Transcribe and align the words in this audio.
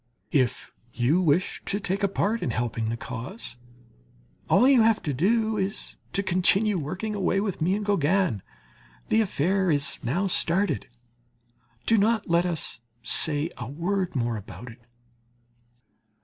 If 0.31 0.71
you 0.95 1.21
wish 1.21 1.61
to 1.65 1.79
take 1.79 2.01
a 2.01 2.07
part 2.07 2.41
in 2.41 2.49
helping 2.49 2.89
the 2.89 2.97
cause, 2.97 3.57
all 4.49 4.67
you 4.67 4.81
have 4.81 4.99
to 5.03 5.13
do 5.13 5.57
is 5.57 5.95
to 6.13 6.23
continue 6.23 6.79
working 6.79 7.13
away 7.13 7.39
with 7.39 7.61
me 7.61 7.75
and 7.75 7.85
Gauguin; 7.85 8.41
the 9.09 9.21
affair 9.21 9.69
is 9.69 9.99
now 10.03 10.25
started; 10.25 10.89
do 11.85 11.99
not 11.99 12.27
let 12.27 12.47
us 12.47 12.81
say 13.03 13.51
a 13.59 13.67
word 13.69 14.15
more 14.15 14.37
about 14.37 14.71
it. 14.71 14.81